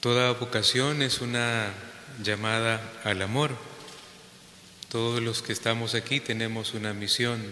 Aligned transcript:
Toda 0.00 0.32
vocación 0.32 1.02
es 1.02 1.20
una 1.20 1.74
llamada 2.24 2.80
al 3.04 3.20
amor. 3.20 3.54
Todos 4.88 5.20
los 5.20 5.42
que 5.42 5.52
estamos 5.52 5.94
aquí 5.94 6.20
tenemos 6.20 6.72
una 6.72 6.94
misión, 6.94 7.44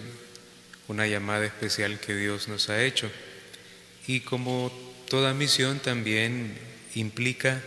una 0.89 1.07
llamada 1.07 1.45
especial 1.45 2.01
que 2.01 2.17
Dios 2.17 2.49
nos 2.49 2.71
ha 2.71 2.83
hecho. 2.83 3.11
Y 4.07 4.21
como 4.21 4.73
toda 5.11 5.35
misión 5.35 5.79
también 5.81 6.59
implica 6.95 7.63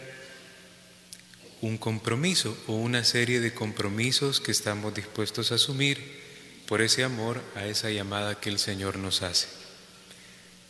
un 1.61 1.77
compromiso 1.77 2.57
o 2.65 2.73
una 2.73 3.03
serie 3.03 3.39
de 3.39 3.53
compromisos 3.53 4.41
que 4.41 4.49
estamos 4.49 4.95
dispuestos 4.95 5.51
a 5.51 5.55
asumir 5.55 6.01
por 6.65 6.81
ese 6.81 7.03
amor 7.03 7.39
a 7.55 7.67
esa 7.67 7.91
llamada 7.91 8.39
que 8.39 8.49
el 8.49 8.57
Señor 8.57 8.97
nos 8.97 9.21
hace. 9.21 9.60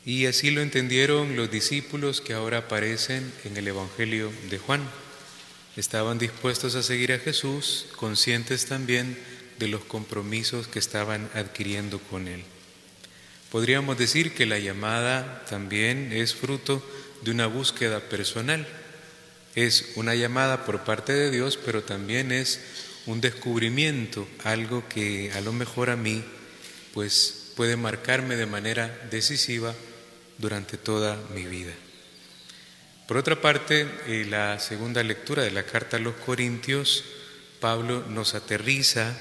Y 0.04 0.26
así 0.26 0.50
lo 0.50 0.62
entendieron 0.62 1.36
los 1.36 1.52
discípulos 1.52 2.22
que 2.22 2.34
ahora 2.34 2.60
aparecen 2.60 3.32
en 3.46 3.56
el 3.56 3.68
Evangelio 3.68 4.32
de 4.50 4.58
Juan. 4.58 4.82
Estaban 5.78 6.18
dispuestos 6.18 6.74
a 6.74 6.82
seguir 6.82 7.14
a 7.14 7.20
Jesús, 7.20 7.86
conscientes 7.98 8.66
también 8.66 9.16
de 9.60 9.68
los 9.68 9.84
compromisos 9.84 10.68
que 10.68 10.80
estaban 10.80 11.30
adquiriendo 11.36 12.00
con 12.00 12.28
Él. 12.28 12.44
Podríamos 13.52 13.96
decir 14.00 14.34
que 14.34 14.48
la 14.48 14.58
llamada 14.58 15.46
también 15.48 16.12
es 16.12 16.34
fruto 16.34 16.84
de 17.22 17.30
una 17.30 17.46
búsqueda 17.46 18.00
personal. 18.00 18.68
Es 19.54 19.92
una 19.96 20.16
llamada 20.16 20.66
por 20.66 20.84
parte 20.84 21.14
de 21.14 21.30
Dios, 21.30 21.60
pero 21.64 21.84
también 21.84 22.32
es 22.32 22.60
un 23.06 23.22
descubrimiento, 23.22 24.28
algo 24.44 24.88
que 24.90 25.32
a 25.34 25.42
lo 25.42 25.54
mejor 25.54 25.92
a 25.92 25.96
mí 25.96 26.24
pues 26.94 27.52
puede 27.56 27.76
marcarme 27.76 28.36
de 28.36 28.48
manera 28.48 29.08
decisiva 29.12 29.76
durante 30.42 30.78
toda 30.78 31.18
mi 31.34 31.46
vida. 31.46 31.72
Por 33.08 33.18
otra 33.18 33.40
parte, 33.40 33.88
en 34.08 34.32
la 34.32 34.60
segunda 34.60 35.04
lectura 35.04 35.44
de 35.44 35.52
la 35.52 35.64
carta 35.64 35.98
a 35.98 36.00
los 36.00 36.16
Corintios, 36.16 37.04
Pablo 37.60 38.04
nos 38.10 38.34
aterriza 38.34 39.16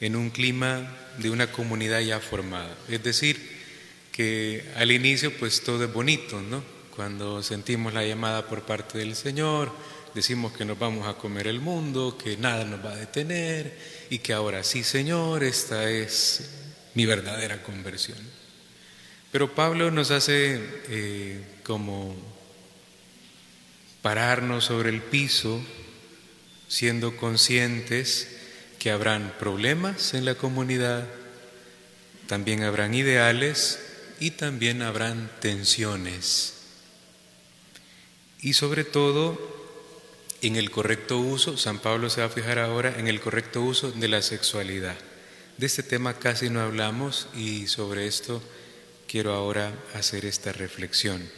en 0.00 0.16
un 0.16 0.30
clima 0.30 0.90
de 1.18 1.30
una 1.30 1.52
comunidad 1.52 2.00
ya 2.00 2.20
formada. 2.20 2.74
Es 2.88 3.02
decir, 3.02 3.58
que 4.12 4.64
al 4.76 4.90
inicio 4.90 5.32
pues 5.38 5.62
todo 5.62 5.84
es 5.84 5.92
bonito, 5.92 6.40
¿no? 6.40 6.62
Cuando 6.94 7.42
sentimos 7.42 7.94
la 7.94 8.04
llamada 8.04 8.46
por 8.46 8.62
parte 8.62 8.98
del 8.98 9.14
Señor, 9.14 9.70
decimos 10.14 10.52
que 10.52 10.64
nos 10.64 10.78
vamos 10.78 11.06
a 11.06 11.14
comer 11.14 11.46
el 11.46 11.60
mundo, 11.60 12.18
que 12.22 12.36
nada 12.36 12.64
nos 12.64 12.84
va 12.84 12.92
a 12.92 12.96
detener 12.96 13.78
y 14.10 14.18
que 14.18 14.32
ahora 14.32 14.64
sí, 14.64 14.82
Señor, 14.82 15.44
esta 15.44 15.88
es 15.88 16.50
mi 16.94 17.06
verdadera 17.06 17.62
conversión. 17.62 18.18
Pero 19.30 19.54
Pablo 19.54 19.90
nos 19.90 20.10
hace 20.10 20.60
eh, 20.88 21.44
como 21.62 22.16
pararnos 24.00 24.64
sobre 24.64 24.88
el 24.88 25.02
piso, 25.02 25.60
siendo 26.68 27.16
conscientes 27.16 28.28
que 28.78 28.90
habrán 28.90 29.34
problemas 29.38 30.14
en 30.14 30.24
la 30.24 30.34
comunidad, 30.34 31.06
también 32.26 32.62
habrán 32.62 32.94
ideales 32.94 33.80
y 34.20 34.30
también 34.32 34.82
habrán 34.82 35.30
tensiones. 35.40 36.54
Y 38.40 38.54
sobre 38.54 38.84
todo, 38.84 39.38
en 40.40 40.56
el 40.56 40.70
correcto 40.70 41.18
uso, 41.18 41.56
San 41.56 41.80
Pablo 41.80 42.08
se 42.08 42.20
va 42.20 42.28
a 42.28 42.30
fijar 42.30 42.58
ahora 42.58 42.98
en 42.98 43.08
el 43.08 43.20
correcto 43.20 43.60
uso 43.62 43.90
de 43.90 44.08
la 44.08 44.22
sexualidad. 44.22 44.96
De 45.56 45.66
este 45.66 45.82
tema 45.82 46.14
casi 46.14 46.48
no 46.48 46.60
hablamos 46.60 47.28
y 47.34 47.66
sobre 47.66 48.06
esto 48.06 48.40
quiero 49.08 49.32
ahora 49.32 49.72
hacer 49.94 50.24
esta 50.24 50.52
reflexión. 50.52 51.28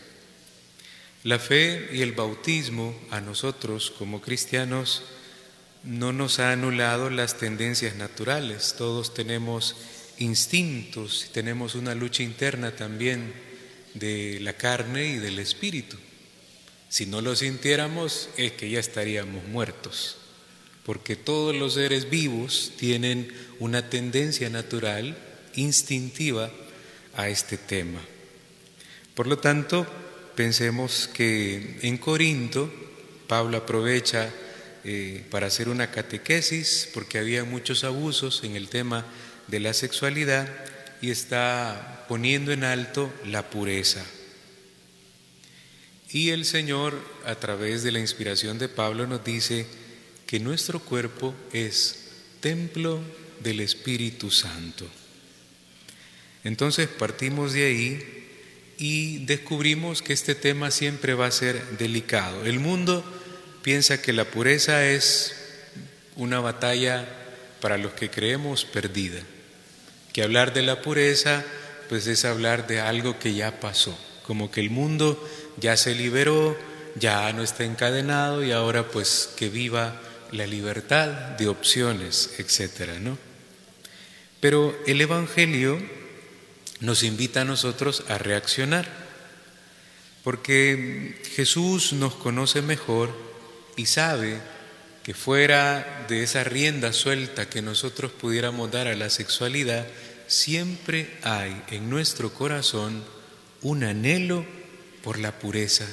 La 1.23 1.39
fe 1.39 1.89
y 1.93 2.03
el 2.03 2.13
bautismo 2.13 2.99
a 3.11 3.21
nosotros 3.21 3.91
como 3.97 4.21
cristianos 4.21 5.03
no 5.85 6.13
nos 6.13 6.41
ha 6.41 6.53
anulado 6.53 7.09
las 7.09 7.39
tendencias 7.39 7.95
naturales. 7.97 8.75
Todos 8.77 9.15
tenemos 9.15 9.77
instintos 10.21 11.31
tenemos 11.33 11.75
una 11.75 11.95
lucha 11.95 12.23
interna 12.23 12.77
también 12.77 13.33
de 13.95 14.39
la 14.41 14.53
carne 14.53 15.09
y 15.09 15.17
del 15.17 15.39
espíritu. 15.39 15.97
Si 16.89 17.07
no 17.07 17.21
lo 17.23 17.35
sintiéramos 17.35 18.29
es 18.37 18.53
que 18.53 18.71
ya 18.71 18.79
estaríamos 18.79 19.45
muertos, 19.45 20.17
porque 20.85 21.17
todos 21.17 21.57
los 21.57 21.75
seres 21.75 22.11
vivos 22.11 22.73
tienen 22.77 23.33
una 23.59 23.89
tendencia 23.89 24.51
natural, 24.51 25.17
instintiva, 25.55 26.53
a 27.21 27.29
este 27.29 27.59
tema. 27.59 28.01
Por 29.15 29.27
lo 29.27 29.39
tanto, 29.39 29.87
pensemos 30.35 31.09
que 31.13 31.79
en 31.83 31.99
Corinto 31.99 32.73
Pablo 33.27 33.59
aprovecha 33.59 34.31
eh, 34.85 35.25
para 35.31 35.49
hacer 35.49 35.69
una 35.69 35.91
catequesis 35.91 36.89
porque 36.95 37.19
había 37.19 37.45
muchos 37.45 37.85
abusos 37.85 38.43
en 38.43 38.57
el 38.57 38.69
tema 38.69 39.05
de 39.49 39.61
la 39.61 39.75
sexualidad 39.75 40.49
y 41.03 41.11
está 41.11 42.07
poniendo 42.09 42.53
en 42.53 42.65
alto 42.65 43.13
la 43.27 43.51
pureza. 43.51 44.05
Y 46.11 46.31
el 46.31 46.45
Señor, 46.45 46.99
a 47.27 47.35
través 47.35 47.83
de 47.83 47.93
la 47.93 48.01
inspiración 48.01 48.59
de 48.59 48.69
Pablo, 48.69 49.07
nos 49.07 49.23
dice 49.23 49.67
que 50.27 50.41
nuestro 50.41 50.81
cuerpo 50.81 51.35
es 51.53 52.07
templo 52.41 52.99
del 53.41 53.61
Espíritu 53.61 54.31
Santo. 54.31 54.87
Entonces 56.45 56.89
partimos 56.89 57.53
de 57.53 57.67
ahí 57.67 58.21
y 58.79 59.25
descubrimos 59.27 60.03
que 60.03 60.13
este 60.13 60.35
tema 60.35 60.71
siempre 60.71 61.15
va 61.15 61.27
a 61.27 61.31
ser 61.31 61.63
delicado. 61.79 62.47
El 62.47 62.61
mundo 62.61 63.05
piensa 63.63 64.01
que 64.01 64.13
la 64.13 64.25
pureza 64.25 64.87
es 64.87 65.37
una 66.17 66.41
batalla 66.41 67.07
para 67.61 67.77
los 67.77 67.93
que 67.93 68.11
creemos 68.11 68.65
perdida, 68.65 69.21
que 70.13 70.23
hablar 70.23 70.55
de 70.55 70.63
la 70.63 70.81
pureza 70.83 71.45
pues 71.91 72.07
es 72.07 72.25
hablar 72.25 72.69
de 72.69 72.81
algo 72.81 73.19
que 73.19 73.35
ya 73.35 73.59
pasó, 73.59 73.99
como 74.23 74.51
que 74.51 74.61
el 74.61 74.71
mundo 74.71 75.29
ya 75.59 75.77
se 75.77 75.95
liberó, 75.95 76.57
ya 76.95 77.33
no 77.33 77.43
está 77.43 77.65
encadenado 77.65 78.45
y 78.45 78.53
ahora 78.53 78.89
pues 78.89 79.31
que 79.37 79.49
viva 79.49 80.01
la 80.31 80.47
libertad 80.47 81.09
de 81.37 81.49
opciones, 81.49 82.35
etcétera, 82.39 83.01
¿no? 83.01 83.19
Pero 84.39 84.79
el 84.87 85.01
evangelio 85.01 85.83
nos 86.81 87.03
invita 87.03 87.43
a 87.43 87.45
nosotros 87.45 88.05
a 88.09 88.19
reaccionar, 88.19 88.89
porque 90.25 91.21
Jesús 91.35 91.93
nos 91.93 92.15
conoce 92.15 92.63
mejor 92.63 93.15
y 93.77 93.87
sabe 93.87 94.41
que 95.03 95.15
fuera 95.15 96.07
de 96.09 96.23
esa 96.23 96.45
rienda 96.45 96.93
suelta 96.93 97.49
que 97.49 97.63
nosotros 97.63 98.13
pudiéramos 98.13 98.71
dar 98.71 98.87
a 98.87 98.97
la 98.97 99.09
sexualidad, 99.09 99.87
siempre 100.27 101.11
hay 101.23 101.63
en 101.69 101.89
nuestro 101.89 102.33
corazón 102.33 103.03
un 103.63 103.85
anhelo 103.85 104.45
por 105.03 105.19
la 105.19 105.39
pureza, 105.39 105.87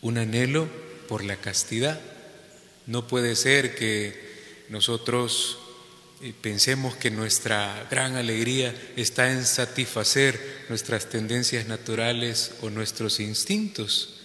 un 0.00 0.18
anhelo 0.18 0.68
por 1.08 1.24
la 1.24 1.36
castidad. 1.36 2.00
No 2.86 3.06
puede 3.06 3.36
ser 3.36 3.74
que 3.74 4.66
nosotros 4.68 5.58
pensemos 6.42 6.96
que 6.96 7.10
nuestra 7.10 7.86
gran 7.90 8.16
alegría 8.16 8.74
está 8.96 9.32
en 9.32 9.44
satisfacer 9.46 10.38
nuestras 10.68 11.08
tendencias 11.08 11.66
naturales 11.66 12.52
o 12.60 12.68
nuestros 12.68 13.20
instintos. 13.20 14.16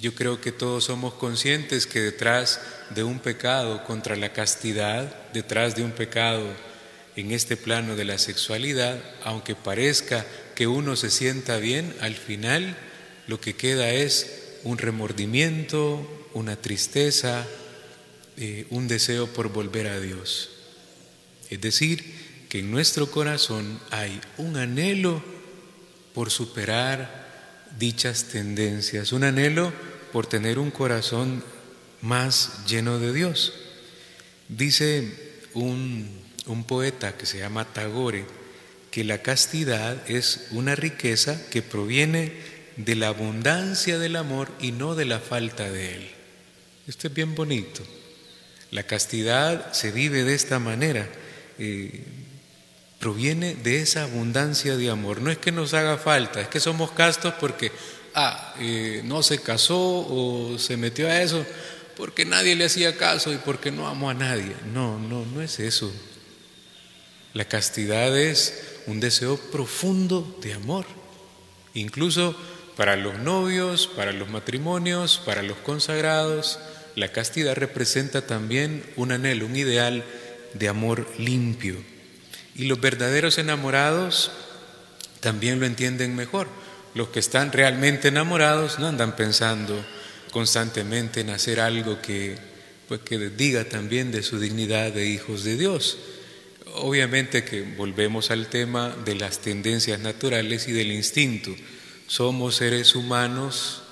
Yo 0.00 0.14
creo 0.14 0.40
que 0.40 0.52
todos 0.52 0.84
somos 0.84 1.14
conscientes 1.14 1.86
que 1.86 2.00
detrás 2.00 2.60
de 2.90 3.04
un 3.04 3.20
pecado 3.20 3.84
contra 3.84 4.16
la 4.16 4.32
castidad, 4.32 5.30
detrás 5.32 5.76
de 5.76 5.82
un 5.82 5.92
pecado 5.92 6.44
en 7.14 7.32
este 7.32 7.56
plano 7.56 7.96
de 7.96 8.04
la 8.04 8.18
sexualidad, 8.18 9.00
aunque 9.24 9.54
parezca 9.54 10.24
que 10.54 10.66
uno 10.66 10.96
se 10.96 11.10
sienta 11.10 11.58
bien, 11.58 11.94
al 12.00 12.14
final 12.14 12.76
lo 13.28 13.40
que 13.40 13.54
queda 13.54 13.90
es 13.90 14.56
un 14.64 14.78
remordimiento, 14.78 16.28
una 16.34 16.56
tristeza, 16.56 17.46
eh, 18.36 18.66
un 18.70 18.88
deseo 18.88 19.26
por 19.28 19.48
volver 19.52 19.88
a 19.88 20.00
Dios. 20.00 20.57
Es 21.50 21.60
decir, 21.60 22.04
que 22.48 22.60
en 22.60 22.70
nuestro 22.70 23.10
corazón 23.10 23.78
hay 23.90 24.20
un 24.38 24.56
anhelo 24.56 25.22
por 26.14 26.30
superar 26.30 27.26
dichas 27.78 28.24
tendencias, 28.24 29.12
un 29.12 29.24
anhelo 29.24 29.72
por 30.12 30.26
tener 30.26 30.58
un 30.58 30.70
corazón 30.70 31.44
más 32.00 32.64
lleno 32.66 32.98
de 32.98 33.12
Dios. 33.12 33.52
Dice 34.48 35.40
un, 35.54 36.08
un 36.46 36.64
poeta 36.64 37.16
que 37.16 37.26
se 37.26 37.38
llama 37.38 37.72
Tagore 37.72 38.24
que 38.90 39.04
la 39.04 39.22
castidad 39.22 40.10
es 40.10 40.48
una 40.50 40.74
riqueza 40.74 41.48
que 41.50 41.62
proviene 41.62 42.32
de 42.76 42.94
la 42.94 43.08
abundancia 43.08 43.98
del 43.98 44.16
amor 44.16 44.50
y 44.60 44.72
no 44.72 44.94
de 44.94 45.04
la 45.04 45.18
falta 45.18 45.70
de 45.70 45.96
él. 45.96 46.10
Esto 46.86 47.08
es 47.08 47.14
bien 47.14 47.34
bonito. 47.34 47.82
La 48.70 48.84
castidad 48.84 49.72
se 49.72 49.92
vive 49.92 50.24
de 50.24 50.34
esta 50.34 50.58
manera 50.58 51.08
eh, 51.58 52.04
proviene 52.98 53.54
de 53.54 53.80
esa 53.80 54.04
abundancia 54.04 54.76
de 54.76 54.90
amor. 54.90 55.20
No 55.20 55.30
es 55.30 55.38
que 55.38 55.52
nos 55.52 55.74
haga 55.74 55.98
falta, 55.98 56.40
es 56.40 56.48
que 56.48 56.60
somos 56.60 56.90
castos 56.92 57.34
porque 57.40 57.72
ah, 58.14 58.54
eh, 58.60 59.02
no 59.04 59.22
se 59.22 59.40
casó 59.40 59.78
o 59.78 60.58
se 60.58 60.76
metió 60.76 61.08
a 61.08 61.22
eso 61.22 61.44
porque 61.98 62.24
nadie 62.24 62.54
le 62.54 62.64
hacía 62.64 62.96
caso 62.96 63.32
y 63.32 63.38
porque 63.38 63.72
no 63.72 63.88
amó 63.88 64.08
a 64.08 64.14
nadie. 64.14 64.54
No, 64.72 65.00
no, 65.00 65.26
no 65.26 65.42
es 65.42 65.58
eso. 65.58 65.92
La 67.34 67.44
castidad 67.44 68.16
es 68.16 68.78
un 68.86 69.00
deseo 69.00 69.36
profundo 69.36 70.38
de 70.40 70.54
amor, 70.54 70.86
incluso 71.74 72.36
para 72.76 72.94
los 72.94 73.18
novios, 73.18 73.88
para 73.88 74.12
los 74.12 74.30
matrimonios, 74.30 75.20
para 75.26 75.42
los 75.42 75.56
consagrados. 75.58 76.60
La 76.94 77.10
castidad 77.10 77.56
representa 77.56 78.24
también 78.24 78.84
un 78.94 79.10
anhelo, 79.10 79.46
un 79.46 79.56
ideal 79.56 80.04
de 80.54 80.68
amor 80.68 81.06
limpio. 81.18 81.76
Y 82.54 82.64
los 82.64 82.80
verdaderos 82.80 83.38
enamorados 83.38 84.32
también 85.20 85.60
lo 85.60 85.66
entienden 85.66 86.16
mejor. 86.16 86.48
Los 86.94 87.08
que 87.08 87.20
están 87.20 87.52
realmente 87.52 88.08
enamorados 88.08 88.78
no 88.78 88.86
andan 88.88 89.14
pensando 89.14 89.84
constantemente 90.30 91.20
en 91.20 91.30
hacer 91.30 91.60
algo 91.60 92.00
que, 92.02 92.36
pues, 92.88 93.00
que 93.00 93.18
diga 93.30 93.64
también 93.64 94.10
de 94.10 94.22
su 94.22 94.38
dignidad 94.38 94.92
de 94.92 95.06
hijos 95.06 95.44
de 95.44 95.56
Dios. 95.56 95.98
Obviamente 96.74 97.44
que 97.44 97.62
volvemos 97.62 98.30
al 98.30 98.48
tema 98.48 98.94
de 99.04 99.14
las 99.14 99.38
tendencias 99.38 100.00
naturales 100.00 100.68
y 100.68 100.72
del 100.72 100.92
instinto. 100.92 101.54
Somos 102.06 102.56
seres 102.56 102.94
humanos 102.94 103.82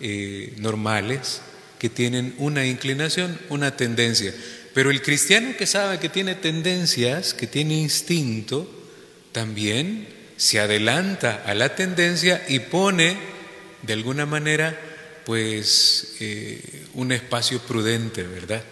eh, 0.00 0.54
normales 0.58 1.42
que 1.78 1.88
tienen 1.88 2.34
una 2.38 2.66
inclinación, 2.66 3.38
una 3.48 3.76
tendencia. 3.76 4.34
Pero 4.78 4.92
el 4.92 5.02
cristiano 5.02 5.56
que 5.58 5.66
sabe 5.66 5.98
que 5.98 6.08
tiene 6.08 6.36
tendencias, 6.36 7.34
que 7.34 7.48
tiene 7.48 7.74
instinto, 7.74 8.70
también 9.32 10.06
se 10.36 10.60
adelanta 10.60 11.42
a 11.44 11.52
la 11.54 11.74
tendencia 11.74 12.44
y 12.46 12.60
pone 12.60 13.18
de 13.82 13.92
alguna 13.92 14.24
manera 14.24 14.78
pues 15.26 16.14
eh, 16.20 16.86
un 16.94 17.10
espacio 17.10 17.58
prudente, 17.58 18.22
¿verdad? 18.22 18.62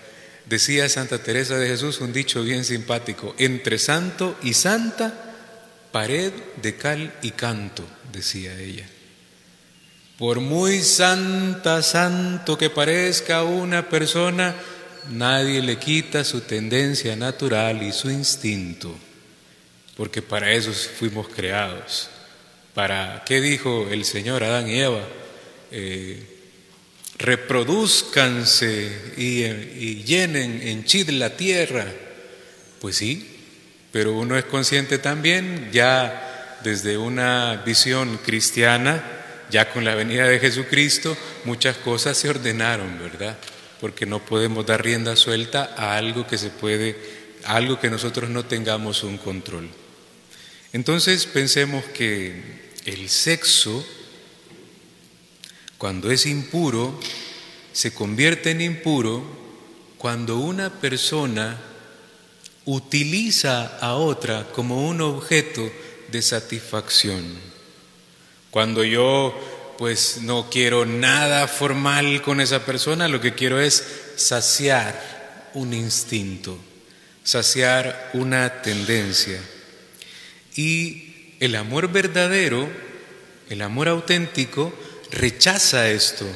Decía 0.49 0.88
Santa 0.88 1.20
Teresa 1.25 1.58
de 1.58 1.67
Jesús 1.67 2.00
un 2.00 2.12
dicho 2.12 2.44
bien 2.44 2.64
simpático, 2.64 3.35
entre 3.37 3.76
santo 3.76 4.38
y 4.44 4.55
santa, 4.55 5.35
pared 5.91 6.31
de 6.62 6.76
cal 6.76 7.14
y 7.20 7.32
canto, 7.32 7.85
decía 8.12 8.56
ella. 8.56 8.87
Por 10.19 10.38
muy 10.38 10.85
santa, 10.85 11.82
santo 11.82 12.56
que 12.56 12.70
parezca 12.70 13.43
una 13.43 13.88
persona, 13.88 14.55
nadie 15.11 15.62
le 15.62 15.79
quita 15.79 16.25
su 16.25 16.43
tendencia 16.43 17.17
natural 17.17 17.82
y 17.82 17.93
su 17.93 18.11
instinto, 18.11 18.97
porque 19.97 20.23
para 20.23 20.53
eso 20.53 20.73
fuimos 20.73 21.29
creados. 21.29 22.11
¿Para 22.75 23.23
qué 23.25 23.41
dijo 23.41 23.88
el 23.91 24.05
Señor 24.05 24.44
Adán 24.44 24.69
y 24.69 24.81
Eva? 24.81 25.03
Eh, 25.70 26.37
reproduzcanse 27.19 29.14
y, 29.17 30.03
llenen, 30.05 30.61
enchid 30.67 31.08
la 31.11 31.37
tierra. 31.37 31.87
Pues 32.81 32.97
sí, 32.97 33.26
pero 33.93 34.12
uno 34.12 34.37
es 34.37 34.44
consciente 34.44 34.99
también, 34.99 35.70
ya 35.73 36.58
desde 36.62 36.99
una 36.99 37.62
visión 37.64 38.19
cristiana, 38.19 39.03
ya 39.50 39.70
con 39.73 39.85
la 39.85 39.94
venida 39.94 40.26
de 40.26 40.38
Jesucristo, 40.38 41.17
muchas 41.44 41.76
cosas 41.79 42.19
se 42.19 42.29
ordenaron, 42.29 42.99
¿verdad? 42.99 43.38
Porque 43.86 44.04
no 44.04 44.18
podemos 44.18 44.66
dar 44.66 44.82
rienda 44.82 45.14
suelta 45.14 45.72
a 45.76 45.96
algo 45.96 46.26
que 46.26 46.38
se 46.38 46.50
puede, 46.50 46.96
a 47.44 47.54
algo 47.54 47.78
que 47.78 47.88
nosotros 47.88 48.28
no 48.28 48.44
tengamos 48.44 49.04
un 49.04 49.16
control. 49.16 49.68
Entonces 50.72 51.24
pensemos 51.26 51.84
que 51.84 52.34
el 52.84 53.08
sexo 53.08 53.86
cuando 55.78 56.10
es 56.10 56.26
impuro, 56.26 56.98
se 57.72 57.94
convierte 57.94 58.50
en 58.50 58.60
impuro 58.60 59.24
cuando 59.98 60.38
una 60.38 60.80
persona 60.80 61.60
utiliza 62.64 63.78
a 63.78 63.94
otra 63.94 64.48
como 64.50 64.88
un 64.88 65.00
objeto 65.00 65.70
de 66.10 66.22
satisfacción. 66.22 67.22
Cuando 68.50 68.82
yo 68.82 69.32
pues 69.78 70.19
no 70.23 70.49
quiero 70.50 70.87
nada 70.87 71.49
formal 71.49 72.23
con 72.23 72.40
esa 72.40 72.64
persona, 72.64 73.08
lo 73.08 73.20
que 73.20 73.34
quiero 73.34 73.61
es 73.61 73.84
saciar 74.17 75.50
un 75.55 75.73
instinto, 75.73 76.58
saciar 77.25 78.11
una 78.14 78.62
tendencia. 78.62 79.40
Y 80.55 81.34
el 81.40 81.55
amor 81.56 81.93
verdadero, 81.93 82.69
el 83.49 83.62
amor 83.62 83.88
auténtico, 83.88 84.73
rechaza 85.11 85.90
esto, 85.90 86.26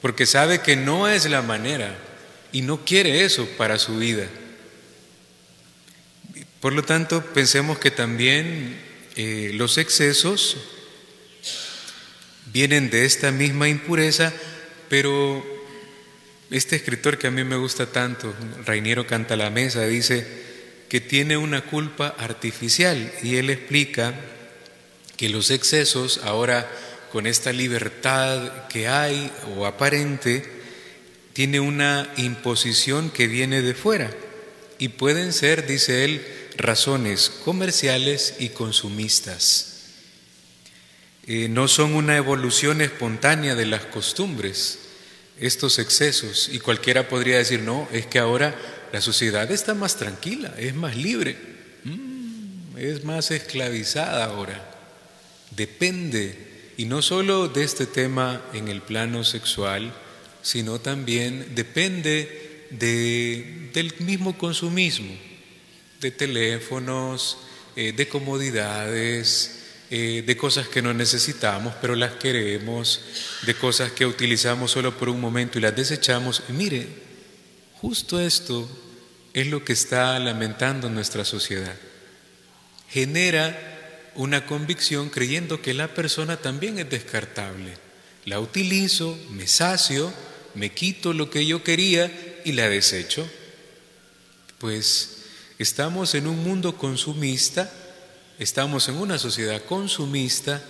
porque 0.00 0.26
sabe 0.26 0.60
que 0.60 0.76
no 0.76 1.08
es 1.08 1.28
la 1.28 1.42
manera 1.42 1.96
y 2.52 2.62
no 2.62 2.84
quiere 2.84 3.24
eso 3.24 3.46
para 3.56 3.78
su 3.78 3.98
vida. 3.98 4.26
Por 6.60 6.74
lo 6.74 6.84
tanto, 6.84 7.24
pensemos 7.34 7.78
que 7.78 7.90
también 7.90 8.80
eh, 9.16 9.50
los 9.54 9.78
excesos 9.78 10.56
vienen 12.52 12.90
de 12.90 13.04
esta 13.04 13.30
misma 13.30 13.68
impureza, 13.68 14.32
pero 14.88 15.44
este 16.50 16.76
escritor 16.76 17.18
que 17.18 17.28
a 17.28 17.30
mí 17.30 17.44
me 17.44 17.56
gusta 17.56 17.86
tanto, 17.86 18.34
Rainiero 18.64 19.06
Cantalamesa, 19.06 19.86
dice 19.86 20.26
que 20.88 21.00
tiene 21.00 21.36
una 21.36 21.62
culpa 21.62 22.14
artificial 22.18 23.10
y 23.22 23.36
él 23.36 23.48
explica 23.50 24.14
que 25.16 25.28
los 25.28 25.50
excesos 25.50 26.20
ahora 26.24 26.68
con 27.12 27.26
esta 27.26 27.52
libertad 27.52 28.66
que 28.68 28.88
hay 28.88 29.30
o 29.54 29.66
aparente, 29.66 30.42
tiene 31.34 31.60
una 31.60 32.10
imposición 32.16 33.10
que 33.10 33.26
viene 33.26 33.60
de 33.60 33.74
fuera 33.74 34.10
y 34.78 34.88
pueden 34.88 35.34
ser, 35.34 35.66
dice 35.66 36.04
él, 36.04 36.26
razones 36.56 37.30
comerciales 37.44 38.36
y 38.38 38.48
consumistas. 38.48 39.71
Eh, 41.26 41.48
no 41.48 41.68
son 41.68 41.94
una 41.94 42.16
evolución 42.16 42.80
espontánea 42.80 43.54
de 43.54 43.66
las 43.66 43.84
costumbres, 43.84 44.78
estos 45.38 45.78
excesos, 45.78 46.48
y 46.52 46.58
cualquiera 46.58 47.08
podría 47.08 47.38
decir, 47.38 47.60
no, 47.60 47.88
es 47.92 48.06
que 48.06 48.18
ahora 48.18 48.54
la 48.92 49.00
sociedad 49.00 49.50
está 49.50 49.74
más 49.74 49.96
tranquila, 49.96 50.54
es 50.58 50.74
más 50.74 50.96
libre, 50.96 51.36
mm, 51.84 52.76
es 52.76 53.04
más 53.04 53.30
esclavizada 53.30 54.24
ahora. 54.24 54.68
Depende 55.54 56.72
y 56.76 56.86
no 56.86 57.02
solo 57.02 57.48
de 57.48 57.64
este 57.64 57.86
tema 57.86 58.42
en 58.52 58.68
el 58.68 58.82
plano 58.82 59.24
sexual, 59.24 59.92
sino 60.42 60.80
también 60.80 61.54
depende 61.54 62.66
del 62.70 63.94
mismo 64.00 64.36
consumismo, 64.36 65.14
de 66.00 66.10
teléfonos, 66.10 67.38
eh, 67.76 67.92
de 67.92 68.08
comodidades, 68.08 69.61
eh, 69.94 70.24
de 70.26 70.38
cosas 70.38 70.68
que 70.68 70.80
no 70.80 70.94
necesitamos, 70.94 71.74
pero 71.78 71.94
las 71.94 72.12
queremos, 72.12 73.02
de 73.42 73.54
cosas 73.54 73.92
que 73.92 74.06
utilizamos 74.06 74.70
solo 74.70 74.96
por 74.96 75.10
un 75.10 75.20
momento 75.20 75.58
y 75.58 75.60
las 75.60 75.76
desechamos. 75.76 76.44
Y 76.48 76.52
mire, 76.54 76.88
justo 77.74 78.18
esto 78.18 78.66
es 79.34 79.48
lo 79.48 79.66
que 79.66 79.74
está 79.74 80.18
lamentando 80.18 80.88
nuestra 80.88 81.26
sociedad. 81.26 81.74
Genera 82.88 84.10
una 84.14 84.46
convicción 84.46 85.10
creyendo 85.10 85.60
que 85.60 85.74
la 85.74 85.88
persona 85.92 86.38
también 86.38 86.78
es 86.78 86.88
descartable. 86.88 87.76
La 88.24 88.40
utilizo, 88.40 89.18
me 89.28 89.46
sacio, 89.46 90.10
me 90.54 90.72
quito 90.72 91.12
lo 91.12 91.28
que 91.28 91.44
yo 91.44 91.62
quería 91.62 92.10
y 92.46 92.52
la 92.52 92.66
desecho. 92.70 93.30
Pues 94.56 95.18
estamos 95.58 96.14
en 96.14 96.28
un 96.28 96.42
mundo 96.42 96.78
consumista, 96.78 97.70
estamos 98.38 98.88
en 98.88 98.96
una 98.96 99.18
sociedad 99.18 99.62
consumista 99.64 100.62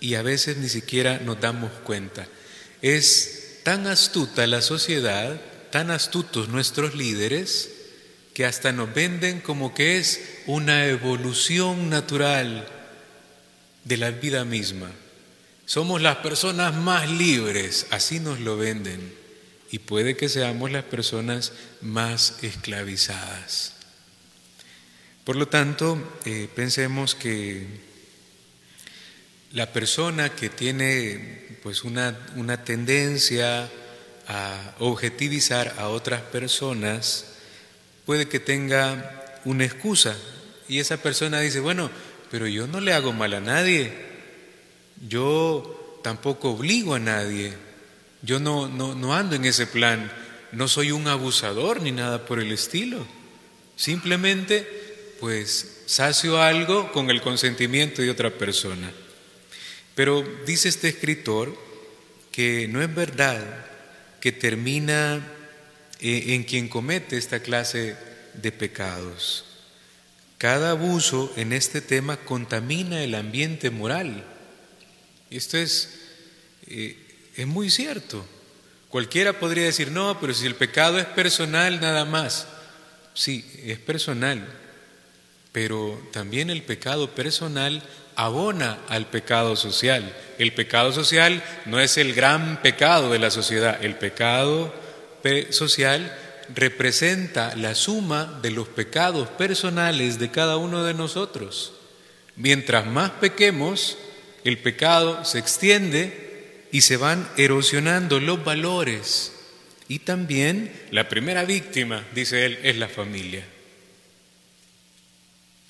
y 0.00 0.14
a 0.14 0.22
veces 0.22 0.56
ni 0.56 0.68
siquiera 0.68 1.18
nos 1.18 1.40
damos 1.40 1.70
cuenta. 1.84 2.26
Es 2.82 3.60
tan 3.64 3.86
astuta 3.86 4.46
la 4.46 4.62
sociedad, 4.62 5.40
tan 5.70 5.90
astutos 5.90 6.48
nuestros 6.48 6.94
líderes, 6.94 7.70
que 8.34 8.46
hasta 8.46 8.70
nos 8.70 8.94
venden 8.94 9.40
como 9.40 9.74
que 9.74 9.98
es 9.98 10.20
una 10.46 10.86
evolución 10.86 11.90
natural 11.90 12.68
de 13.84 13.96
la 13.96 14.12
vida 14.12 14.44
misma. 14.44 14.90
Somos 15.66 16.00
las 16.00 16.18
personas 16.18 16.72
más 16.74 17.10
libres, 17.10 17.86
así 17.90 18.20
nos 18.20 18.38
lo 18.38 18.56
venden, 18.56 19.12
y 19.72 19.80
puede 19.80 20.16
que 20.16 20.28
seamos 20.28 20.70
las 20.70 20.84
personas 20.84 21.52
más 21.80 22.36
esclavizadas. 22.42 23.74
Por 25.28 25.36
lo 25.36 25.46
tanto, 25.46 26.02
eh, 26.24 26.48
pensemos 26.54 27.14
que 27.14 27.66
la 29.52 29.70
persona 29.74 30.30
que 30.30 30.48
tiene 30.48 31.58
pues 31.62 31.84
una, 31.84 32.18
una 32.36 32.64
tendencia 32.64 33.68
a 34.26 34.74
objetivizar 34.78 35.74
a 35.76 35.88
otras 35.88 36.22
personas 36.22 37.26
puede 38.06 38.26
que 38.26 38.40
tenga 38.40 39.38
una 39.44 39.66
excusa 39.66 40.16
y 40.66 40.78
esa 40.78 40.96
persona 40.96 41.40
dice, 41.40 41.60
bueno, 41.60 41.90
pero 42.30 42.46
yo 42.46 42.66
no 42.66 42.80
le 42.80 42.94
hago 42.94 43.12
mal 43.12 43.34
a 43.34 43.40
nadie. 43.40 43.92
Yo 45.10 46.00
tampoco 46.02 46.52
obligo 46.52 46.94
a 46.94 47.00
nadie. 47.00 47.52
Yo 48.22 48.40
no, 48.40 48.66
no, 48.66 48.94
no 48.94 49.14
ando 49.14 49.36
en 49.36 49.44
ese 49.44 49.66
plan. 49.66 50.10
No 50.52 50.68
soy 50.68 50.90
un 50.90 51.06
abusador 51.06 51.82
ni 51.82 51.92
nada 51.92 52.24
por 52.24 52.40
el 52.40 52.50
estilo. 52.50 53.06
Simplemente, 53.76 54.77
pues, 55.20 55.82
sacio 55.86 56.40
algo 56.40 56.92
con 56.92 57.10
el 57.10 57.20
consentimiento 57.20 58.02
de 58.02 58.10
otra 58.10 58.30
persona. 58.30 58.92
Pero 59.94 60.22
dice 60.46 60.68
este 60.68 60.88
escritor 60.88 61.56
que 62.30 62.68
no 62.68 62.82
es 62.82 62.94
verdad 62.94 63.66
que 64.20 64.32
termina 64.32 65.26
eh, 66.00 66.34
en 66.34 66.44
quien 66.44 66.68
comete 66.68 67.16
esta 67.16 67.40
clase 67.40 67.96
de 68.34 68.52
pecados. 68.52 69.44
Cada 70.38 70.70
abuso 70.70 71.32
en 71.36 71.52
este 71.52 71.80
tema 71.80 72.16
contamina 72.16 73.02
el 73.02 73.16
ambiente 73.16 73.70
moral. 73.70 74.24
Esto 75.30 75.58
es, 75.58 75.98
eh, 76.68 76.96
es 77.34 77.46
muy 77.46 77.70
cierto. 77.70 78.24
Cualquiera 78.88 79.40
podría 79.40 79.64
decir, 79.64 79.90
no, 79.90 80.20
pero 80.20 80.32
si 80.32 80.46
el 80.46 80.54
pecado 80.54 80.98
es 80.98 81.06
personal 81.06 81.80
nada 81.80 82.04
más. 82.04 82.46
Sí, 83.14 83.44
es 83.64 83.78
personal, 83.80 84.48
pero 85.60 86.00
también 86.12 86.50
el 86.50 86.62
pecado 86.62 87.16
personal 87.16 87.82
abona 88.14 88.78
al 88.88 89.06
pecado 89.08 89.56
social. 89.56 90.14
El 90.38 90.52
pecado 90.52 90.92
social 90.92 91.42
no 91.66 91.80
es 91.80 91.98
el 91.98 92.14
gran 92.14 92.62
pecado 92.62 93.10
de 93.10 93.18
la 93.18 93.32
sociedad, 93.32 93.84
el 93.84 93.96
pecado 93.96 94.72
social 95.50 96.16
representa 96.54 97.56
la 97.56 97.74
suma 97.74 98.38
de 98.40 98.52
los 98.52 98.68
pecados 98.68 99.26
personales 99.30 100.20
de 100.20 100.30
cada 100.30 100.58
uno 100.58 100.84
de 100.84 100.94
nosotros. 100.94 101.72
Mientras 102.36 102.86
más 102.86 103.10
pequemos, 103.10 103.98
el 104.44 104.58
pecado 104.58 105.24
se 105.24 105.40
extiende 105.40 106.68
y 106.70 106.82
se 106.82 106.96
van 106.96 107.28
erosionando 107.36 108.20
los 108.20 108.44
valores. 108.44 109.32
Y 109.88 109.98
también 109.98 110.70
la 110.92 111.08
primera 111.08 111.42
víctima, 111.42 112.06
dice 112.14 112.46
él, 112.46 112.60
es 112.62 112.76
la 112.76 112.88
familia. 112.88 113.57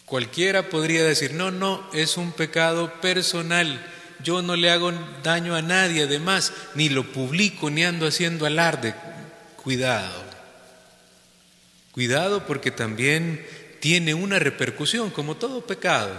Cualquiera 0.09 0.71
podría 0.71 1.05
decir, 1.05 1.35
no, 1.35 1.51
no, 1.51 1.87
es 1.93 2.17
un 2.17 2.33
pecado 2.33 3.01
personal. 3.03 3.79
Yo 4.25 4.41
no 4.41 4.57
le 4.57 4.71
hago 4.71 4.91
daño 5.23 5.55
a 5.55 5.61
nadie, 5.61 6.05
además, 6.05 6.53
ni 6.75 6.89
lo 6.89 7.13
publico, 7.13 7.69
ni 7.69 7.85
ando 7.85 8.07
haciendo 8.07 8.47
alarde. 8.47 8.95
Cuidado. 9.63 10.25
Cuidado 11.93 12.47
porque 12.47 12.71
también 12.71 13.47
tiene 13.81 14.15
una 14.15 14.39
repercusión, 14.39 15.11
como 15.11 15.37
todo 15.37 15.67
pecado. 15.67 16.15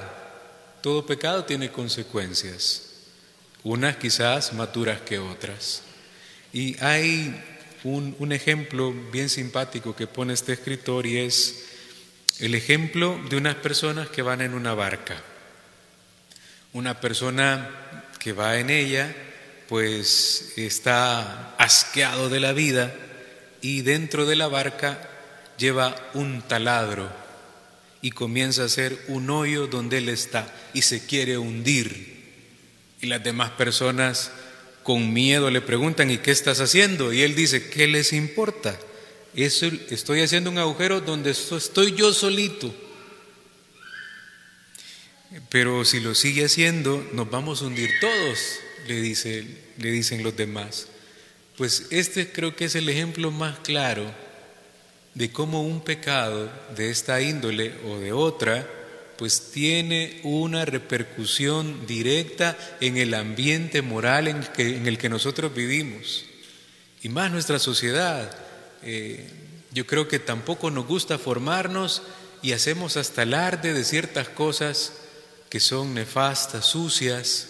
Todo 0.81 1.05
pecado 1.05 1.46
tiene 1.46 1.72
consecuencias, 1.72 2.84
unas 3.63 3.98
quizás 3.98 4.53
más 4.53 4.72
duras 4.72 5.01
que 5.01 5.17
otras. 5.17 5.81
Y 6.53 6.81
hay 6.81 7.43
un, 7.84 8.15
un 8.19 8.31
ejemplo 8.31 8.93
bien 9.12 9.29
simpático 9.29 9.96
que 9.96 10.08
pone 10.08 10.34
este 10.34 10.53
escritor 10.53 11.05
y 11.05 11.17
es 11.17 11.69
el 12.39 12.55
ejemplo 12.55 13.19
de 13.29 13.36
unas 13.36 13.55
personas 13.55 14.10
que 14.10 14.22
van 14.22 14.41
en 14.41 14.53
una 14.53 14.74
barca. 14.74 15.22
Una 16.72 17.00
persona 17.01 17.69
que 18.19 18.31
va 18.31 18.60
en 18.60 18.69
ella, 18.69 19.13
pues 19.67 20.53
está 20.55 21.55
asqueado 21.58 22.29
de 22.29 22.39
la 22.39 22.53
vida 22.53 22.93
y 23.62 23.81
dentro 23.81 24.25
de 24.25 24.36
la 24.36 24.48
barca 24.48 25.10
lleva 25.58 25.96
un 26.13 26.41
taladro 26.41 27.10
y 28.01 28.12
comienza 28.12 28.63
a 28.63 28.65
hacer 28.65 28.98
un 29.08 29.29
hoyo 29.29 29.67
donde 29.67 29.98
él 29.98 30.08
está 30.08 30.48
y 30.74 30.84
se 30.84 31.05
quiere 31.05 31.38
hundir. 31.38 32.19
Y 33.01 33.08
las 33.08 33.24
demás 33.24 33.51
personas 33.51 34.31
con 34.84 35.12
miedo 35.12 35.51
le 35.51 35.62
preguntan, 35.62 36.10
¿y 36.10 36.19
qué 36.19 36.31
estás 36.31 36.62
haciendo? 36.62 37.12
Y 37.12 37.22
él 37.24 37.36
dice, 37.36 37.69
¿qué 37.69 37.88
les 37.88 38.13
importa? 38.13 38.79
Estoy 39.36 40.22
haciendo 40.22 40.50
un 40.50 40.58
agujero 40.58 41.02
donde 41.02 41.32
estoy 41.32 41.96
yo 41.96 42.14
solito. 42.14 42.74
Pero 45.50 45.86
si 45.86 46.00
lo 46.00 46.16
sigue 46.16 46.46
haciendo, 46.46 47.08
nos 47.14 47.30
vamos 47.30 47.62
a 47.62 47.66
hundir 47.66 47.90
todos, 48.02 48.40
le, 48.88 49.00
dice, 49.02 49.46
le 49.78 49.92
dicen 49.92 50.24
los 50.24 50.36
demás. 50.36 50.88
Pues 51.58 51.88
este 51.92 52.32
creo 52.32 52.56
que 52.56 52.66
es 52.66 52.76
el 52.76 52.90
ejemplo 52.90 53.32
más 53.32 53.60
claro 53.60 54.12
de 55.14 55.32
cómo 55.32 55.62
un 55.62 55.82
pecado 55.82 56.52
de 56.76 56.90
esta 56.90 57.22
índole 57.22 57.74
o 57.86 58.00
de 58.00 58.12
otra, 58.12 58.68
pues 59.18 59.52
tiene 59.52 60.22
una 60.24 60.66
repercusión 60.66 61.86
directa 61.86 62.58
en 62.80 62.98
el 62.98 63.14
ambiente 63.14 63.82
moral 63.82 64.28
en, 64.30 64.88
el 64.88 64.98
que 64.98 65.10
nosotros 65.10 65.54
vivimos. 65.54 66.26
Y 67.04 67.10
más 67.10 67.32
nuestra 67.32 67.60
sociedad. 67.60 68.49
Eh, 68.84 69.30
yo 69.72 69.86
creo 69.86 70.08
que 70.08 70.20
tampoco 70.20 70.72
nos 70.72 70.88
gusta 70.88 71.18
formarnos 71.18 72.02
y 72.42 72.54
hacemos 72.54 72.98
hasta 72.98 73.24
alarde 73.24 73.74
de 73.74 73.84
ciertas 73.84 74.30
cosas 74.30 74.94
que 75.50 75.60
son 75.60 75.94
nefastas, 75.94 76.66
sucias 76.66 77.50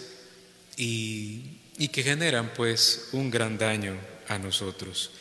y 0.76 1.60
y 1.80 1.88
que 1.88 2.02
generan 2.02 2.52
pues 2.54 3.08
un 3.12 3.30
gran 3.30 3.56
daño 3.56 3.96
a 4.28 4.38
nosotros. 4.38 5.12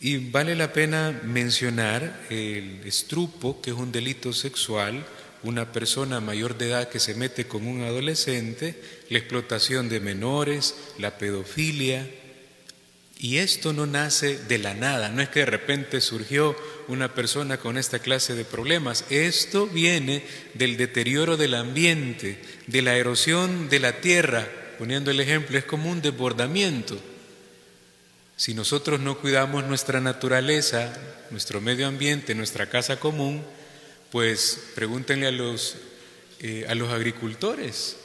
Y 0.00 0.18
vale 0.18 0.54
la 0.54 0.72
pena 0.72 1.20
mencionar 1.24 2.26
el 2.30 2.80
estrupo, 2.84 3.60
que 3.60 3.70
es 3.70 3.76
un 3.76 3.90
delito 3.90 4.32
sexual, 4.32 5.04
una 5.42 5.72
persona 5.72 6.20
mayor 6.20 6.56
de 6.56 6.68
edad 6.68 6.88
que 6.88 7.00
se 7.00 7.16
mete 7.16 7.48
con 7.48 7.66
un 7.66 7.82
adolescente, 7.82 8.80
la 9.10 9.18
explotación 9.18 9.88
de 9.88 9.98
menores, 9.98 10.76
la 10.96 11.18
pedofilia. 11.18 12.08
Y 13.18 13.38
esto 13.38 13.72
no 13.72 13.86
nace 13.86 14.36
de 14.36 14.58
la 14.58 14.74
nada, 14.74 15.08
no 15.08 15.22
es 15.22 15.30
que 15.30 15.40
de 15.40 15.46
repente 15.46 16.02
surgió 16.02 16.54
una 16.86 17.14
persona 17.14 17.56
con 17.56 17.78
esta 17.78 17.98
clase 17.98 18.34
de 18.34 18.44
problemas, 18.44 19.04
esto 19.08 19.66
viene 19.66 20.22
del 20.52 20.76
deterioro 20.76 21.38
del 21.38 21.54
ambiente, 21.54 22.38
de 22.66 22.82
la 22.82 22.96
erosión 22.96 23.70
de 23.70 23.80
la 23.80 24.00
tierra, 24.00 24.46
poniendo 24.78 25.10
el 25.10 25.20
ejemplo, 25.20 25.56
es 25.56 25.64
como 25.64 25.90
un 25.90 26.02
desbordamiento. 26.02 27.00
Si 28.36 28.52
nosotros 28.52 29.00
no 29.00 29.18
cuidamos 29.18 29.64
nuestra 29.64 29.98
naturaleza, 29.98 30.92
nuestro 31.30 31.62
medio 31.62 31.86
ambiente, 31.86 32.34
nuestra 32.34 32.68
casa 32.68 33.00
común, 33.00 33.42
pues 34.12 34.60
pregúntenle 34.74 35.26
a 35.26 35.30
los, 35.30 35.76
eh, 36.40 36.66
a 36.68 36.74
los 36.74 36.92
agricultores, 36.92 37.96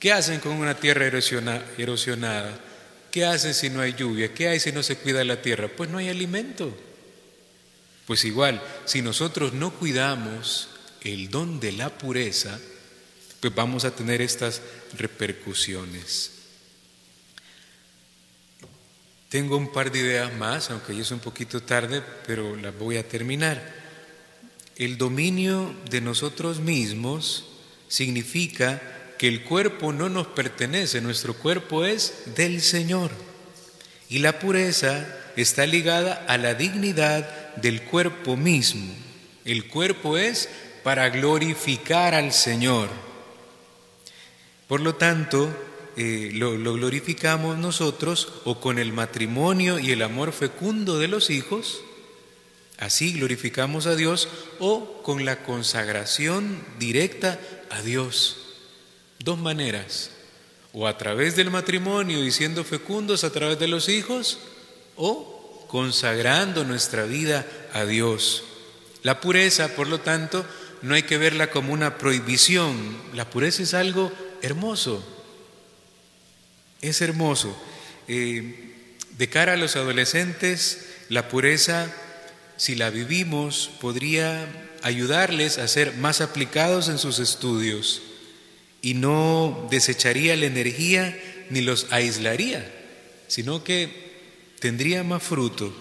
¿qué 0.00 0.12
hacen 0.12 0.40
con 0.40 0.52
una 0.52 0.74
tierra 0.74 1.06
erosionada? 1.06 2.60
¿Qué 3.18 3.24
hacen 3.24 3.52
si 3.52 3.68
no 3.68 3.80
hay 3.80 3.94
lluvia? 3.94 4.32
¿Qué 4.32 4.46
hay 4.46 4.60
si 4.60 4.70
no 4.70 4.80
se 4.80 4.94
cuida 4.94 5.24
la 5.24 5.42
tierra? 5.42 5.66
Pues 5.66 5.90
no 5.90 5.98
hay 5.98 6.08
alimento. 6.08 6.72
Pues 8.06 8.24
igual, 8.24 8.62
si 8.84 9.02
nosotros 9.02 9.52
no 9.54 9.74
cuidamos 9.74 10.68
el 11.00 11.28
don 11.28 11.58
de 11.58 11.72
la 11.72 11.98
pureza, 11.98 12.60
pues 13.40 13.52
vamos 13.52 13.84
a 13.84 13.90
tener 13.90 14.22
estas 14.22 14.62
repercusiones. 14.96 16.30
Tengo 19.28 19.56
un 19.56 19.72
par 19.72 19.90
de 19.90 19.98
ideas 19.98 20.32
más, 20.34 20.70
aunque 20.70 20.94
ya 20.94 21.02
es 21.02 21.10
un 21.10 21.18
poquito 21.18 21.60
tarde, 21.60 22.04
pero 22.24 22.54
las 22.54 22.78
voy 22.78 22.98
a 22.98 23.08
terminar. 23.08 23.74
El 24.76 24.96
dominio 24.96 25.74
de 25.90 26.00
nosotros 26.00 26.60
mismos 26.60 27.46
significa 27.88 28.80
que 29.18 29.28
el 29.28 29.42
cuerpo 29.42 29.92
no 29.92 30.08
nos 30.08 30.28
pertenece, 30.28 31.00
nuestro 31.00 31.34
cuerpo 31.34 31.84
es 31.84 32.22
del 32.36 32.62
Señor. 32.62 33.10
Y 34.08 34.20
la 34.20 34.38
pureza 34.38 35.06
está 35.36 35.66
ligada 35.66 36.24
a 36.28 36.38
la 36.38 36.54
dignidad 36.54 37.54
del 37.56 37.82
cuerpo 37.82 38.36
mismo. 38.36 38.94
El 39.44 39.66
cuerpo 39.66 40.16
es 40.16 40.48
para 40.82 41.10
glorificar 41.10 42.14
al 42.14 42.32
Señor. 42.32 42.88
Por 44.68 44.80
lo 44.80 44.94
tanto, 44.94 45.54
eh, 45.96 46.30
lo, 46.32 46.56
lo 46.56 46.74
glorificamos 46.74 47.58
nosotros 47.58 48.32
o 48.44 48.60
con 48.60 48.78
el 48.78 48.92
matrimonio 48.92 49.78
y 49.78 49.90
el 49.90 50.02
amor 50.02 50.32
fecundo 50.32 50.98
de 50.98 51.08
los 51.08 51.30
hijos, 51.30 51.80
así 52.78 53.14
glorificamos 53.14 53.86
a 53.86 53.96
Dios, 53.96 54.28
o 54.60 55.02
con 55.02 55.24
la 55.24 55.42
consagración 55.42 56.62
directa 56.78 57.40
a 57.70 57.82
Dios. 57.82 58.37
Dos 59.18 59.38
maneras, 59.38 60.10
o 60.72 60.86
a 60.86 60.96
través 60.96 61.34
del 61.34 61.50
matrimonio 61.50 62.24
y 62.24 62.30
siendo 62.30 62.64
fecundos 62.64 63.24
a 63.24 63.30
través 63.30 63.58
de 63.58 63.66
los 63.66 63.88
hijos, 63.88 64.38
o 64.96 65.66
consagrando 65.68 66.64
nuestra 66.64 67.04
vida 67.04 67.46
a 67.72 67.84
Dios. 67.84 68.44
La 69.02 69.20
pureza, 69.20 69.74
por 69.74 69.88
lo 69.88 70.00
tanto, 70.00 70.44
no 70.82 70.94
hay 70.94 71.02
que 71.02 71.18
verla 71.18 71.50
como 71.50 71.72
una 71.72 71.98
prohibición, 71.98 72.96
la 73.14 73.28
pureza 73.28 73.62
es 73.62 73.74
algo 73.74 74.12
hermoso, 74.42 75.04
es 76.80 77.00
hermoso. 77.00 77.56
Eh, 78.06 78.74
de 79.16 79.28
cara 79.28 79.54
a 79.54 79.56
los 79.56 79.74
adolescentes, 79.74 80.86
la 81.08 81.28
pureza, 81.28 81.92
si 82.56 82.76
la 82.76 82.90
vivimos, 82.90 83.70
podría 83.80 84.46
ayudarles 84.82 85.58
a 85.58 85.66
ser 85.66 85.94
más 85.94 86.20
aplicados 86.20 86.88
en 86.88 86.98
sus 86.98 87.18
estudios 87.18 88.02
y 88.82 88.94
no 88.94 89.66
desecharía 89.70 90.36
la 90.36 90.46
energía 90.46 91.18
ni 91.50 91.60
los 91.60 91.86
aislaría, 91.90 92.70
sino 93.26 93.64
que 93.64 94.08
tendría 94.60 95.02
más 95.02 95.22
fruto. 95.22 95.74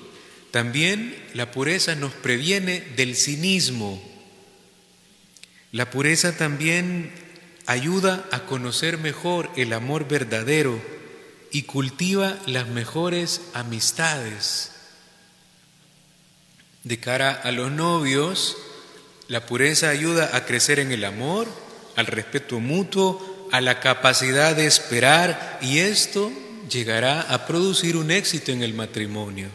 También 0.52 1.16
la 1.34 1.52
pureza 1.52 1.96
nos 1.96 2.14
previene 2.14 2.82
del 2.96 3.16
cinismo. 3.16 4.02
La 5.72 5.92
pureza 5.92 6.38
también 6.38 7.12
ayuda 7.66 8.28
a 8.32 8.46
conocer 8.46 8.98
mejor 8.98 9.52
el 9.58 9.74
amor 9.74 10.08
verdadero 10.08 10.82
y 11.52 11.64
cultiva 11.64 12.38
las 12.46 12.68
mejores 12.68 13.42
amistades. 13.54 14.72
De 16.84 17.00
cara 17.00 17.32
a 17.32 17.52
los 17.52 17.72
novios, 17.72 18.56
la 19.28 19.46
pureza 19.46 19.90
ayuda 19.90 20.36
a 20.36 20.46
crecer 20.46 20.80
en 20.80 20.94
el 20.94 21.04
amor, 21.04 21.48
al 21.98 22.06
respeto 22.06 22.62
mutuo, 22.62 23.50
a 23.52 23.60
la 23.60 23.80
capacidad 23.80 24.56
de 24.56 24.68
esperar 24.68 25.60
y 25.62 25.80
esto 25.80 26.32
llegará 26.70 27.22
a 27.22 27.48
producir 27.48 27.98
un 27.98 28.12
éxito 28.12 28.52
en 28.52 28.62
el 28.64 28.74
matrimonio. 28.74 29.50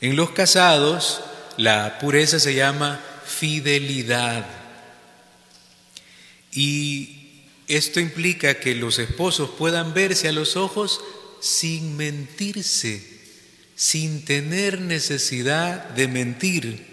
En 0.00 0.16
los 0.16 0.30
casados, 0.30 1.20
la 1.56 1.98
pureza 1.98 2.40
se 2.40 2.54
llama 2.54 3.00
fidelidad. 3.26 4.46
Y 6.52 7.42
esto 7.66 8.00
implica 8.00 8.54
que 8.54 8.74
los 8.74 8.98
esposos 8.98 9.50
puedan 9.50 9.92
verse 9.92 10.28
a 10.28 10.32
los 10.32 10.56
ojos 10.56 11.02
sin 11.40 11.98
mentirse, 11.98 13.04
sin 13.74 14.24
tener 14.24 14.80
necesidad 14.80 15.90
de 15.90 16.08
mentir. 16.08 16.86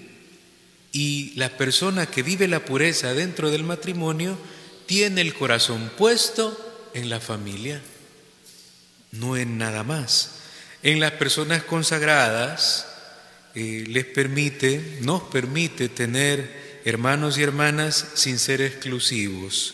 Y 0.91 1.34
la 1.36 1.55
persona 1.55 2.08
que 2.08 2.24
vive 2.24 2.50
la 2.50 2.65
pureza 2.65 3.13
dentro 3.13 3.51
del 3.51 3.63
matrimonio 3.63 4.38
tiene 4.86 5.22
el 5.22 5.34
corazón 5.34 5.92
puesto 5.98 6.89
en 6.94 7.10
la 7.10 7.20
familia, 7.20 7.82
no 9.12 9.38
en 9.38 9.58
nada 9.58 9.84
más. 9.84 10.32
En 10.84 11.00
las 11.00 11.12
personas 11.13 11.63
consagradas 11.63 12.88
eh, 13.56 13.86
les 13.88 14.06
permite, 14.06 15.00
nos 15.01 15.24
permite 15.24 15.89
tener 15.89 16.82
hermanos 16.86 17.38
y 17.38 17.44
hermanas 17.44 18.06
sin 18.13 18.38
ser 18.38 18.62
exclusivos. 18.62 19.74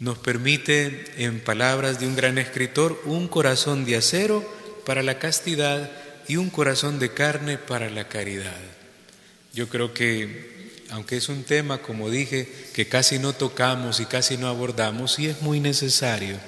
Nos 0.00 0.18
permite, 0.18 1.12
en 1.18 1.40
palabras 1.40 2.00
de 2.00 2.06
un 2.06 2.16
gran 2.16 2.38
escritor, 2.38 3.00
un 3.04 3.28
corazón 3.28 3.84
de 3.84 3.96
acero 3.96 4.44
para 4.86 5.02
la 5.02 5.18
castidad 5.18 5.90
y 6.28 6.36
un 6.36 6.50
corazón 6.50 6.98
de 6.98 7.12
carne 7.12 7.58
para 7.58 7.90
la 7.90 8.08
caridad. 8.08 8.60
Yo 9.52 9.68
creo 9.68 9.94
que 9.94 10.57
aunque 10.90 11.16
es 11.16 11.28
un 11.28 11.44
tema, 11.44 11.78
como 11.78 12.10
dije, 12.10 12.48
que 12.74 12.88
casi 12.88 13.18
no 13.18 13.32
tocamos 13.32 14.00
y 14.00 14.06
casi 14.06 14.36
no 14.36 14.48
abordamos, 14.48 15.18
y 15.18 15.26
es 15.26 15.42
muy 15.42 15.60
necesario 15.60 16.38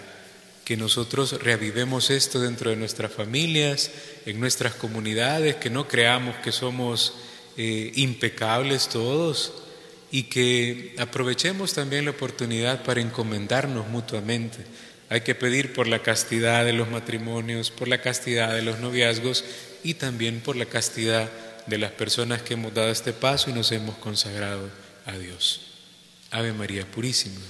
que 0.65 0.77
nosotros 0.77 1.43
reavivemos 1.43 2.11
esto 2.11 2.41
dentro 2.41 2.71
de 2.71 2.77
nuestras 2.77 3.13
familias, 3.13 3.91
en 4.25 4.39
nuestras 4.39 4.75
comunidades, 4.75 5.57
que 5.57 5.69
no 5.69 5.89
creamos 5.89 6.37
que 6.37 6.53
somos 6.53 7.15
eh, 7.57 7.91
impecables 7.97 8.89
todos 8.89 9.53
y 10.13 10.25
que 10.25 10.95
aprovechemos 10.99 11.75
también 11.75 12.05
la 12.05 12.13
oportunidad 12.13 12.85
para 12.85 13.01
encomendarnos 13.01 13.89
mutuamente. 13.89 14.59
Hay 15.09 15.23
que 15.23 15.35
pedir 15.35 15.73
por 15.73 15.89
la 15.89 16.03
castidad 16.03 16.65
de 16.65 16.73
los 16.73 16.89
matrimonios, 16.89 17.73
por 17.73 17.89
la 17.89 18.01
castidad 18.01 18.55
de 18.55 18.63
los 18.63 18.79
noviazgos 18.79 19.45
y 19.83 19.95
también 19.95 20.41
por 20.41 20.55
la 20.55 20.67
castidad 20.67 21.29
de 21.67 21.79
las 21.79 21.93
personas 21.93 22.43
que 22.43 22.55
hemos 22.55 22.75
dado 22.75 22.91
este 22.91 23.13
paso 23.13 23.51
y 23.51 23.53
nos 23.53 23.73
hemos 23.73 23.97
consagrado 23.97 24.71
a 25.07 25.13
Dios. 25.13 25.63
Ave 26.31 26.53
María 26.53 26.87
Purísima. 26.87 27.41